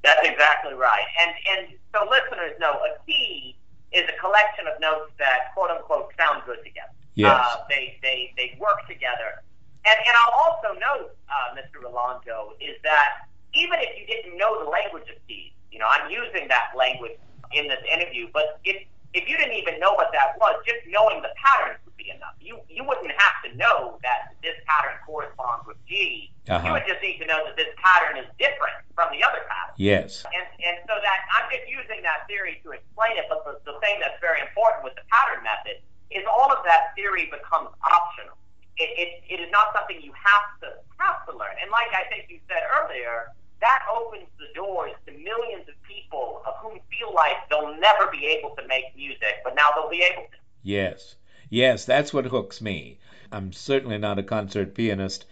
[0.02, 1.04] That's exactly right.
[1.20, 3.58] And and so listeners know a key
[3.92, 6.96] is a collection of notes that quote unquote sound good together.
[7.16, 7.36] Yes.
[7.36, 9.44] Uh, they, they they work together
[9.84, 11.84] and, and I'll also note, uh, Mr.
[11.84, 16.10] Rollando, is that even if you didn't know the language of keys, you know, I'm
[16.10, 17.20] using that language
[17.52, 21.22] in this interview, but if if you didn't even know what that was, just knowing
[21.22, 22.34] the patterns be enough.
[22.42, 26.34] You you wouldn't have to know that this pattern corresponds with G.
[26.50, 26.58] Uh-huh.
[26.66, 29.78] You would just need to know that this pattern is different from the other pattern.
[29.78, 30.26] Yes.
[30.34, 33.78] And and so that I'm just using that theory to explain it, but the, the
[33.86, 38.42] thing that's very important with the pattern method is all of that theory becomes optional
[38.82, 41.54] it, it, it is not something you have to have to learn.
[41.62, 43.30] And like I think you said earlier,
[43.62, 48.26] that opens the doors to millions of people of whom feel like they'll never be
[48.26, 50.38] able to make music, but now they'll be able to.
[50.64, 51.16] Yes,
[51.52, 52.98] yes, that's what hooks me.
[53.32, 55.26] I'm certainly not a concert pianist,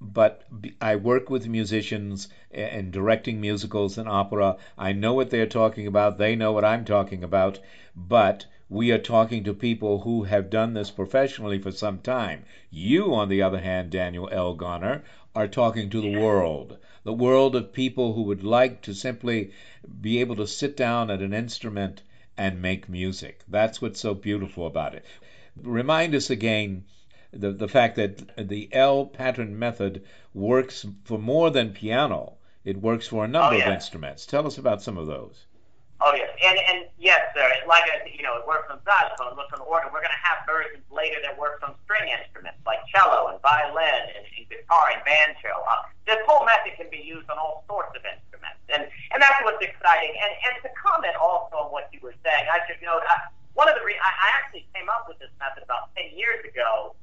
[0.00, 0.44] but
[0.80, 4.56] I work with musicians and directing musicals and opera.
[4.78, 6.16] I know what they're talking about.
[6.16, 7.58] They know what I'm talking about.
[7.94, 12.44] But we are talking to people who have done this professionally for some time.
[12.70, 14.54] You, on the other hand, Daniel L.
[14.54, 15.04] Garner,
[15.36, 16.78] are talking to the world.
[17.02, 19.50] The world of people who would like to simply
[20.00, 22.02] be able to sit down at an instrument
[22.36, 23.42] and make music.
[23.46, 25.04] That's what's so beautiful about it.
[25.62, 26.84] Remind us again
[27.32, 32.34] the, the fact that the L pattern method works for more than piano.
[32.64, 33.68] It works for a number oh, yeah.
[33.68, 34.26] of instruments.
[34.26, 35.44] Tell us about some of those.
[36.00, 37.48] Oh yes, and and yes, sir.
[37.64, 39.88] Like I, you know, it works on xylophone, it works on organ.
[39.88, 44.12] We're going to have versions later that works on string instruments like cello and violin
[44.12, 45.54] and, and guitar and banjo.
[45.54, 49.38] Uh, this whole method can be used on all sorts of instruments, and and that's
[49.46, 50.12] what's exciting.
[50.18, 53.70] And and to comment also on what you were saying, I should note I, one
[53.70, 56.94] of the re- I, actually came up with this method about ten years ago,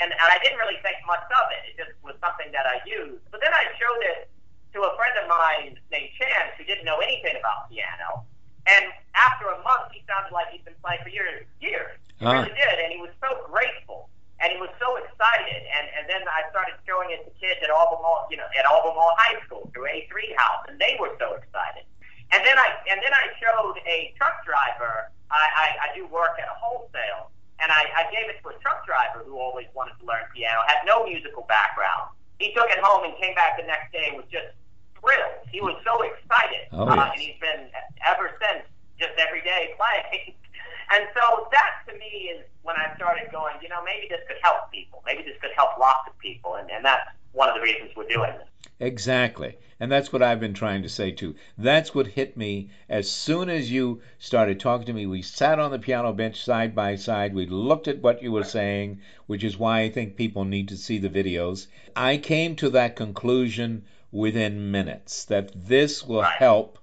[0.00, 1.72] and and I didn't really think much of it.
[1.72, 3.24] It just was something that I used.
[3.30, 4.32] But then I showed it
[4.76, 8.28] to a friend of mine named Chance who didn't know anything about piano
[8.68, 11.48] and after a month, he sounded like he'd been playing for years.
[11.60, 11.96] Years.
[12.20, 12.36] He uh.
[12.36, 14.12] really did, and he was so grateful,
[14.44, 15.64] and he was so excited.
[15.72, 19.16] And and then I started showing it to kids at Albemarle, you know, at Albemarle
[19.16, 21.88] High School through A3 House, and they were so excited.
[22.28, 25.08] And then I and then I showed a truck driver.
[25.30, 28.56] I, I, I do work at a wholesale, and I, I gave it to a
[28.60, 32.10] truck driver who always wanted to learn piano, had no musical background.
[32.38, 34.54] He took it home and came back the next day and was just
[35.00, 35.42] thrilled.
[35.50, 37.68] He was so excited, Oh, uh, and he's been
[38.06, 38.64] ever since
[38.98, 40.34] just every day playing.
[40.90, 44.38] And so that to me is when I started going, you know, maybe this could
[44.42, 45.02] help people.
[45.06, 48.08] Maybe this could help lots of people, and, and that's one of the reasons we're
[48.08, 48.48] doing this.
[48.80, 49.56] Exactly.
[49.80, 51.34] And that's what I've been trying to say too.
[51.56, 55.06] That's what hit me as soon as you started talking to me.
[55.06, 57.34] We sat on the piano bench side by side.
[57.34, 60.76] We looked at what you were saying, which is why I think people need to
[60.76, 61.66] see the videos.
[61.94, 66.78] I came to that conclusion within minutes that this will help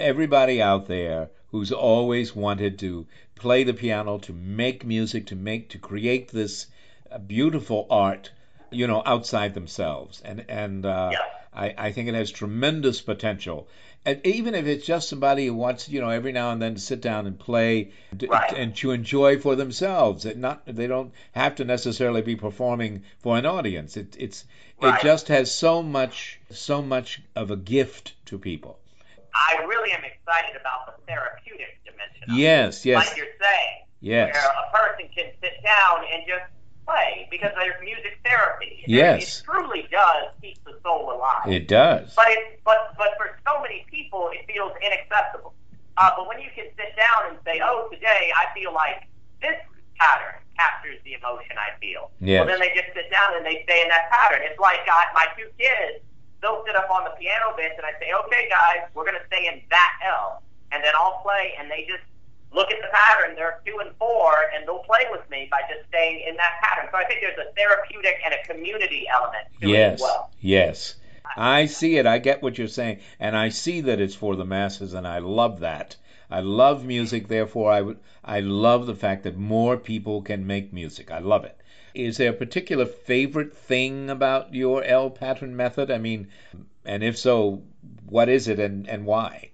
[0.00, 3.06] everybody out there who's always wanted to
[3.42, 6.66] play the piano, to make music, to make to create this
[7.10, 8.30] uh, beautiful art,
[8.70, 10.22] you know, outside themselves.
[10.24, 11.18] And and uh, Yeah.
[11.54, 13.68] I, I think it has tremendous potential.
[14.06, 16.80] And even if it's just somebody who wants, you know, every now and then to
[16.80, 18.52] sit down and play d- Right.
[18.56, 23.36] and to enjoy for themselves, it not they don't have to necessarily be performing for
[23.38, 23.96] an audience.
[23.96, 24.44] It, it's
[24.80, 24.94] Right.
[24.98, 28.78] it just has so much so much of a gift to people.
[29.34, 32.36] I really am excited about the therapeutic dimension.
[32.36, 34.34] Yes, yes, Like you're saying, yes.
[34.34, 36.44] where a person can sit down and just
[36.86, 38.84] play because there's music therapy.
[38.84, 39.40] It- Yes.
[39.40, 41.46] It, truly does keep the soul alive.
[41.48, 42.12] It does.
[42.14, 45.54] But it, but but for so many people, it feels inaccessible.
[45.96, 49.06] Uh, but when you can sit down and say, "Oh, today I feel like
[49.40, 49.54] this
[49.98, 52.40] pattern captures the emotion I feel," Yes.
[52.40, 54.40] well, then they just sit down and they stay in that pattern.
[54.42, 56.02] It's like uh, my two kids;
[56.42, 59.26] they'll sit up on the piano bench and I say, "Okay, guys, we're going to
[59.26, 62.04] stay in that L," and then I'll play, and they just
[62.52, 63.34] look at the pattern.
[63.34, 66.88] They're two and four, and they'll play with me by just staying in that pattern.
[66.92, 70.30] So I think there's a therapeutic and a community element to it Yes, as well.
[70.40, 70.94] yes.
[71.36, 72.06] I see it.
[72.06, 75.18] I get what you're saying, and I see that it's for the masses, and I
[75.20, 75.96] love that.
[76.30, 80.72] I love music, therefore I would I love the fact that more people can make
[80.72, 81.10] music.
[81.10, 81.56] I love it.
[81.94, 85.90] Is there a particular favorite thing about your L pattern method?
[85.90, 86.28] I mean,
[86.84, 87.62] and if so,
[88.08, 89.50] what is it and, and why?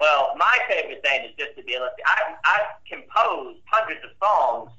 [0.00, 2.02] Well, my favorite thing is just to be able to.
[2.06, 4.70] I, I've composed hundreds of songs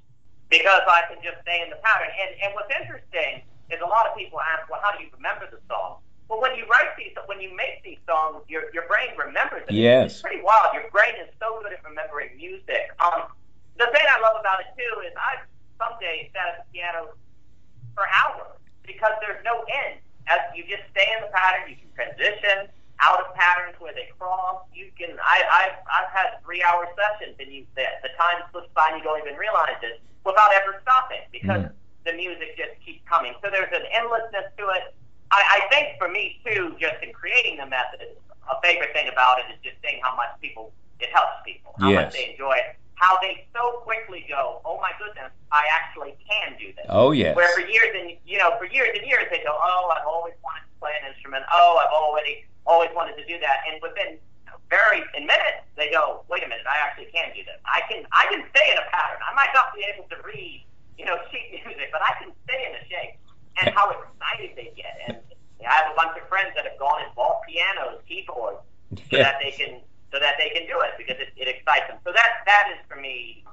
[0.50, 2.10] because I can just stay in the pattern.
[2.10, 5.46] And, and what's interesting is a lot of people ask, well, how do you remember
[5.52, 6.02] the song?
[6.28, 9.76] Well, when you write these, when you make these songs, your, your brain remembers it.
[9.76, 10.14] Yes.
[10.14, 10.74] It's pretty wild.
[10.74, 12.90] Your brain is so good at remembering music.
[12.98, 13.30] Um,
[13.78, 15.46] the thing I love about it, too, is I've
[15.82, 17.10] someday sat at the piano
[17.98, 18.54] for hours
[18.86, 19.98] because there's no end.
[20.30, 22.70] As you just stay in the pattern, you can transition
[23.02, 24.62] out of patterns where they cross.
[24.70, 25.18] You can.
[25.18, 29.02] I, I've I've had three hour sessions, and you the, the time slips by and
[29.02, 31.74] you don't even realize it without ever stopping because Mm.
[32.06, 33.34] the music just keeps coming.
[33.42, 34.94] So there's an endlessness to it.
[35.34, 38.18] I, I think for me too, just in creating the method,
[38.50, 41.90] a favorite thing about it is just seeing how much people it helps people, how
[41.90, 42.06] Yes.
[42.06, 46.54] much they enjoy it, how they so quickly go, oh my goodness, I actually can
[46.62, 46.86] do this.
[46.88, 47.36] Oh yes.
[47.36, 50.38] Where for years and you know, for years and years they go, Oh, I've always
[50.46, 54.22] wanted to play an instrument, oh, I've already always wanted to do that and within
[54.70, 57.58] very in minutes they go, Wait a minute, I actually can do this.
[57.66, 59.18] I can I can stay in a pattern.
[59.26, 60.62] I might not be able to read,
[61.02, 63.18] you know, sheet music, but I can stay in a shape.
[63.60, 64.94] And how excited they get.
[65.10, 65.18] And
[65.68, 68.62] I have a bunch of friends that have gone and bought pianos, keyboards,
[68.96, 69.24] so Yeah.
[69.26, 71.98] that they can so that they can do it because it, it excites them.
[72.04, 73.44] So that that is for me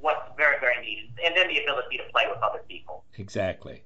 [0.00, 1.10] what's very, very needed.
[1.24, 3.04] And then the ability to play with other people.
[3.16, 3.82] Exactly.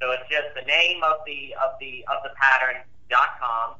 [0.00, 3.74] So it's just the name of the of the of the pattern dot com,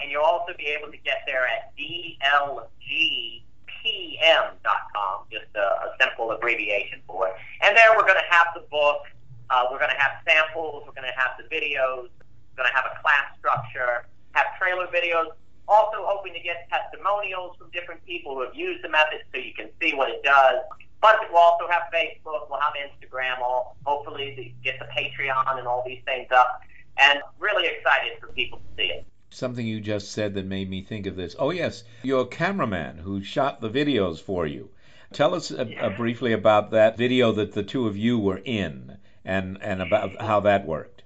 [0.00, 1.72] and you'll also be able to get there at
[3.84, 7.34] dlgpm.com, just a, a simple abbreviation for it.
[7.62, 9.02] And there we're going to have the book,
[9.50, 12.74] uh, we're going to have samples, we're going to have the videos, we're going to
[12.74, 15.32] have a class structure, have trailer videos.
[15.68, 19.54] Also hoping to get testimonials from different people who have used the method so you
[19.54, 20.60] can see what it does.
[21.00, 25.82] But we'll also have Facebook, we'll have Instagram, all hopefully get the Patreon and all
[25.86, 26.60] these things up.
[26.98, 29.06] And really excited for people to see it.
[29.32, 31.34] Something you just said that made me think of this.
[31.38, 34.68] Oh, yes, your cameraman who shot the videos for you.
[35.10, 38.98] Tell us uh, uh, briefly about that video that the two of you were in
[39.24, 41.02] and, and about how that worked.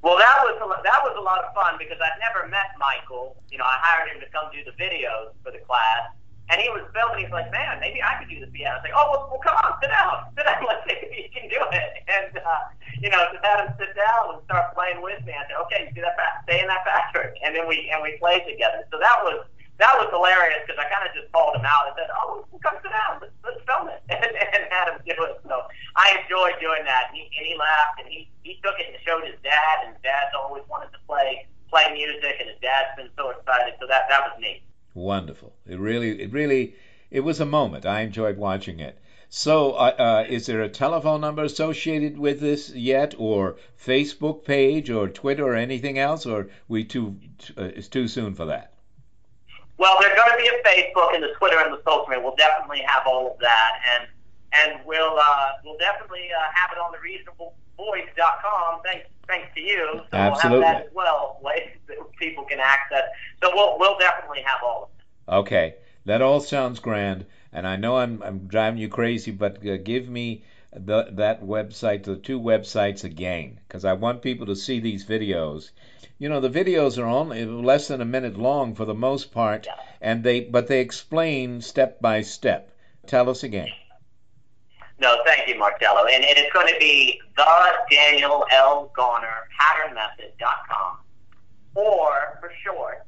[0.00, 3.36] Well, that was a, that was a lot of fun because I'd never met Michael.
[3.50, 6.15] You know, I hired him to come do the videos for the class,
[6.48, 7.26] and he was filming.
[7.26, 9.42] He's like, "Man, maybe I could do the piano." I was like, "Oh, well, well
[9.42, 10.62] come on, sit down, sit down.
[10.62, 12.62] Let's see if you can do it." And uh,
[13.02, 15.34] you know, just had him sit down and start playing with me.
[15.34, 17.98] I said, "Okay, you do that fast, stay in that pattern," and then we and
[18.02, 18.86] we played together.
[18.94, 19.42] So that was
[19.78, 22.80] that was hilarious because I kind of just called him out and said, "Oh, come
[22.80, 25.42] sit down, let's, let's film it," and, and had him do it.
[25.44, 25.66] So
[25.98, 28.96] I enjoyed doing that, and he, and he laughed and he he took it and
[29.04, 32.94] showed his dad, and his dad's always wanted to play play music, and his dad's
[32.96, 33.76] been so excited.
[33.76, 34.64] So that that was neat.
[34.96, 35.52] Wonderful.
[35.66, 36.74] It really, it really,
[37.10, 37.84] it was a moment.
[37.84, 38.98] I enjoyed watching it.
[39.28, 44.88] So, uh, uh, is there a telephone number associated with this yet, or Facebook page,
[44.88, 47.16] or Twitter, or anything else, or we too?
[47.58, 48.72] Uh, it's too soon for that.
[49.76, 52.24] Well, there's going to be a Facebook and the Twitter and the social media.
[52.24, 54.08] We'll definitely have all of that, and
[54.54, 58.80] and we'll uh, we'll definitely uh, have it on the reasonablevoice.com.
[58.82, 60.00] Thanks thanks to you.
[60.10, 60.58] So Absolutely.
[60.58, 63.04] we'll have that as well, ways that people can access.
[63.42, 64.85] So we'll we'll definitely have all of.
[65.28, 65.74] Okay,
[66.04, 70.08] that all sounds grand, and I know I'm I'm driving you crazy, but uh, give
[70.08, 75.04] me the, that website, the two websites again, because I want people to see these
[75.04, 75.70] videos.
[76.18, 79.66] You know, the videos are only less than a minute long for the most part,
[80.00, 82.72] and they but they explain step by step.
[83.06, 83.68] Tell us again.
[84.98, 86.06] No, thank you, Marcello.
[86.06, 87.44] And, and it's going to be the
[87.90, 88.90] Daniel L.
[88.96, 90.98] Garner Pattern Method.com,
[91.74, 93.06] or for short,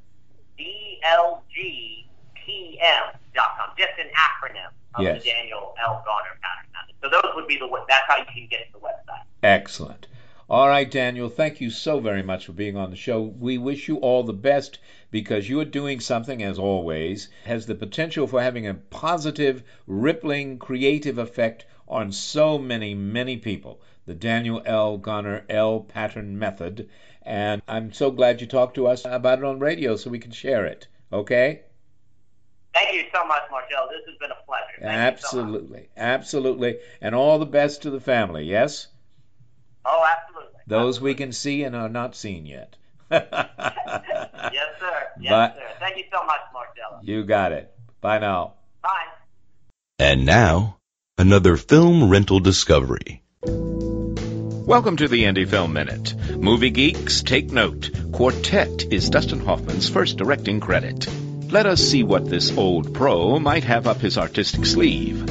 [2.49, 5.23] DLGPM.com, just an acronym of Yes.
[5.23, 6.03] the Daniel L.
[6.05, 6.95] Garner Pattern Method.
[7.03, 9.23] So those would be the that's how you can get to the website.
[9.43, 10.07] Excellent.
[10.51, 13.21] All right, Daniel, thank you so very much for being on the show.
[13.21, 14.79] We wish you all the best
[15.11, 20.59] because you are doing something, as always, has the potential for having a positive, rippling,
[20.59, 23.83] creative effect on so many, many people.
[24.07, 24.97] The Daniel L.
[24.97, 25.81] Garner L.
[25.81, 26.89] Pattern Method.
[27.23, 30.31] And I'm so glad you talked to us about it on radio so we can
[30.33, 30.87] share it.
[31.13, 31.61] Okay?
[32.75, 33.89] Thank you so much, Marcel.
[33.91, 34.81] This has been a pleasure.
[34.81, 35.45] Thank You so much.
[35.47, 35.89] absolutely.
[35.97, 36.79] Absolutely.
[37.01, 38.87] And all the best to the family, yes?
[39.85, 40.61] Oh, absolutely.
[40.67, 42.77] Those we can see and are not seen yet.
[43.11, 45.09] Yes, sir.
[45.21, 45.63] Yes, But- sir.
[45.81, 47.01] Thank you so much, Marcello.
[47.03, 47.73] You got it.
[48.01, 48.55] Bye now.
[48.83, 49.07] Bye.
[49.99, 50.77] And now,
[51.17, 53.23] another film rental discovery.
[53.43, 56.15] Welcome to the Indie Film Minute.
[56.37, 57.91] Movie geeks, take note.
[58.13, 61.09] Quartet is Dustin Hoffman's first directing credit.
[61.51, 65.25] Let us see what this old pro might have up his artistic sleeve.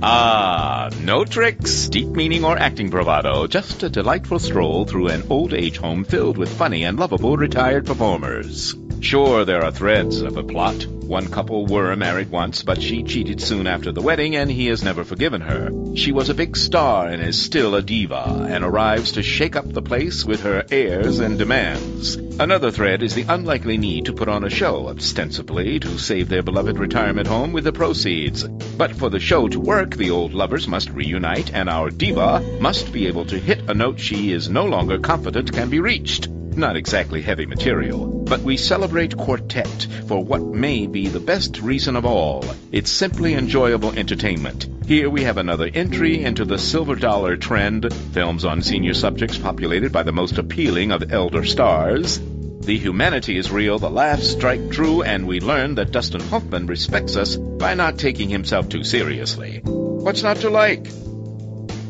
[0.00, 5.52] Ah, no tricks, deep meaning, or acting bravado, just a delightful stroll through an old
[5.52, 8.76] age home filled with funny and lovable retired performers.
[9.00, 10.86] Sure, there are threads of a plot.
[10.86, 14.84] One couple were married once, but she cheated soon after the wedding, and he has
[14.84, 15.70] never forgiven her.
[15.96, 19.70] She was a big star and is still a diva, and arrives to shake up
[19.70, 22.16] the place with her airs and demands.
[22.40, 26.42] Another thread is the unlikely need to put on a show, ostensibly to save their
[26.42, 28.42] beloved retirement home with the proceeds.
[28.76, 32.92] But for the show to work, the old lovers must reunite, and our diva must
[32.92, 36.28] be able to hit a note she is no longer confident can be reached.
[36.56, 41.96] Not exactly heavy material, but we celebrate Quartet for what may be the best reason
[41.96, 42.44] of all.
[42.70, 44.68] It's simply enjoyable entertainment.
[44.86, 49.90] Here we have another entry into the silver dollar trend, films on senior subjects populated
[49.90, 52.20] by the most appealing of elder stars.
[52.60, 57.16] The humanity is real, the laughs strike true, and we learn that Dustin Hoffman respects
[57.16, 59.60] us by not taking himself too seriously.
[59.64, 60.86] What's not to like?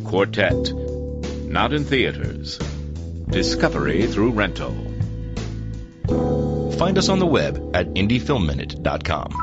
[0.04, 0.72] Quartet.
[1.44, 2.58] Not in theaters.
[3.28, 4.74] Discovery through rental.
[6.78, 9.34] Find us on the web at indiefilmminute.com.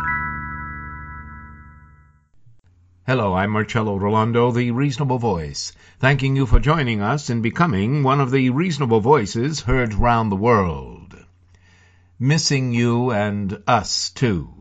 [3.07, 8.21] Hello, I'm Marcello Rollando, the Reasonable Voice, thanking you for joining us in becoming one
[8.21, 11.15] of the reasonable voices heard round the world.
[12.19, 14.61] Missing you and us, too.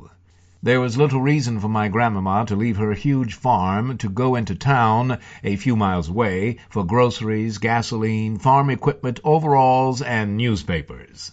[0.62, 4.54] There was little reason for my grandmama to leave her huge farm to go into
[4.54, 11.32] town a few miles away for groceries, gasoline, farm equipment, overalls, and newspapers.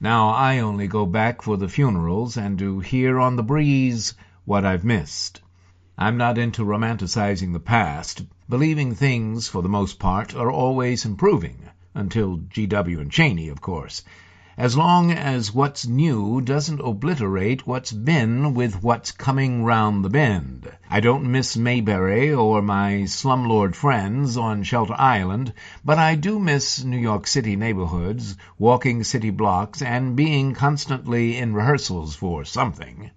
[0.00, 4.64] Now I only go back for the funerals and to hear on the breeze what
[4.64, 5.40] I've missed.
[5.96, 11.60] I'm not into romanticizing the past, believing things, for the most part, are always improving,
[11.94, 12.98] until G.W.
[12.98, 14.02] and Cheney, of course
[14.58, 20.68] as long as what's new doesn't obliterate what's been with what's coming round the bend.
[20.90, 25.52] I don't miss Mayberry or my slumlord friends on Shelter Island,
[25.84, 31.54] but I do miss New York City neighborhoods, walking city blocks, and being constantly in
[31.54, 33.12] rehearsals for something.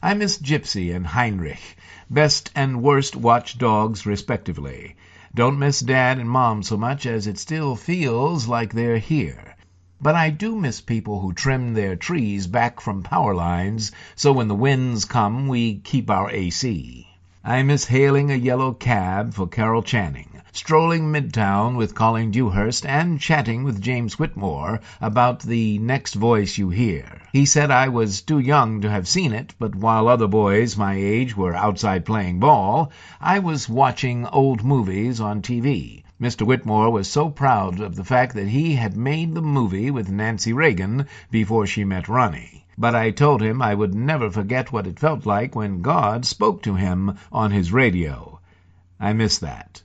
[0.00, 1.78] I miss Gypsy and Heinrich,
[2.08, 4.94] best and worst watch dogs respectively.
[5.34, 9.55] Don't miss Dad and Mom so much as it still feels like they're here.
[9.98, 14.46] But I do miss people who trim their trees back from power lines so when
[14.46, 17.06] the winds come we keep our AC.
[17.42, 23.18] I miss hailing a yellow cab for Carol Channing, strolling midtown with Colleen Dewhurst, and
[23.18, 27.22] chatting with James Whitmore about the next voice you hear.
[27.32, 30.94] He said I was too young to have seen it, but while other boys my
[30.94, 36.02] age were outside playing ball, I was watching old movies on TV.
[36.20, 36.46] Mr.
[36.46, 40.52] Whitmore was so proud of the fact that he had made the movie with Nancy
[40.52, 42.64] Reagan before she met Ronnie.
[42.78, 46.62] But I told him I would never forget what it felt like when God spoke
[46.62, 48.40] to him on his radio.
[48.98, 49.82] I miss that.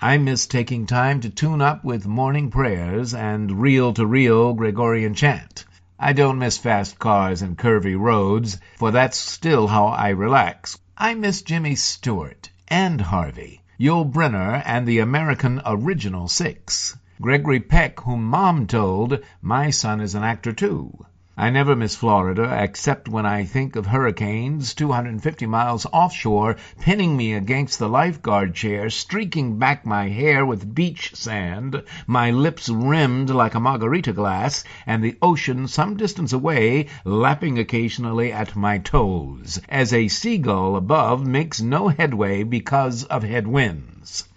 [0.00, 5.64] I miss taking time to tune up with morning prayers and reel-to-reel Gregorian chant.
[5.98, 10.78] I don't miss fast cars and curvy roads, for that's still how I relax.
[10.96, 13.61] I miss Jimmy Stewart and Harvey.
[13.82, 16.96] Yul Brynner and the American Original Six.
[17.20, 21.04] Gregory Peck, whom Mom told, my son is an actor too.
[21.42, 27.32] I never miss Florida except when I think of hurricanes 250 miles offshore pinning me
[27.32, 33.56] against the lifeguard chair, streaking back my hair with beach sand, my lips rimmed like
[33.56, 39.92] a margarita glass, and the ocean some distance away lapping occasionally at my toes, as
[39.92, 44.28] a seagull above makes no headway because of headwinds.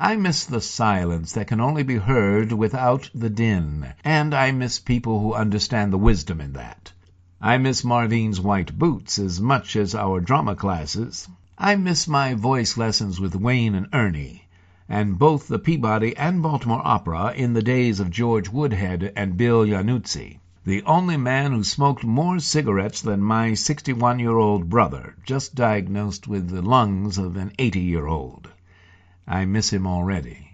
[0.00, 4.78] I miss the silence that can only be heard without the din, and I miss
[4.78, 6.92] people who understand the wisdom in that.
[7.40, 11.28] I miss Marvine's white boots as much as our drama classes.
[11.58, 14.46] I miss my voice lessons with Wayne and Ernie,
[14.88, 19.64] and both the Peabody and Baltimore Opera in the days of George Woodhead and Bill
[19.64, 20.38] Iannuzzi.
[20.64, 26.62] The only man who smoked more cigarettes than my 61-year-old brother, just diagnosed with the
[26.62, 28.48] lungs of an 80-year-old.
[29.30, 30.48] I miss him already.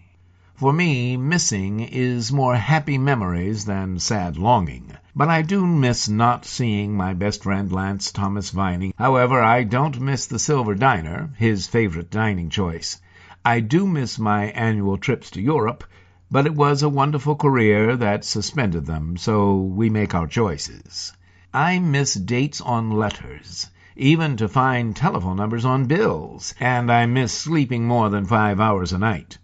[0.56, 4.90] For me, missing is more happy memories than sad longing.
[5.14, 8.92] But I do miss not seeing my best friend Lance Thomas Vining.
[8.98, 13.00] However, I don't miss the Silver Diner, his favorite dining choice.
[13.44, 15.84] I do miss my annual trips to Europe,
[16.28, 21.12] but it was a wonderful career that suspended them, so we make our choices.
[21.52, 27.32] I miss dates on letters even to find telephone numbers on bills, and I miss
[27.32, 29.38] sleeping more than five hours a night.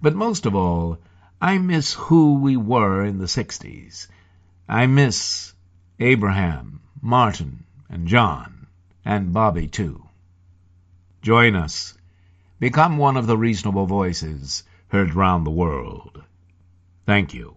[0.00, 0.98] But most of all,
[1.40, 4.08] I miss who we were in the sixties.
[4.68, 5.54] I miss
[6.00, 8.66] Abraham, Martin, and John,
[9.04, 10.04] and Bobby, too.
[11.20, 11.96] Join us.
[12.58, 16.22] Become one of the reasonable voices heard round the world.
[17.06, 17.56] Thank you.